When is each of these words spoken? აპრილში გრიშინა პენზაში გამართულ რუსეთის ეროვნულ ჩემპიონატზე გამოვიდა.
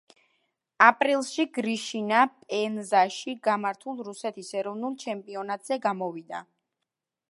აპრილში 0.85 1.45
გრიშინა 1.57 2.23
პენზაში 2.39 3.37
გამართულ 3.49 4.03
რუსეთის 4.11 4.53
ეროვნულ 4.63 5.01
ჩემპიონატზე 5.07 5.83
გამოვიდა. 5.89 6.47